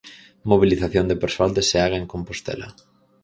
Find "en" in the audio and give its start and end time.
2.01-2.07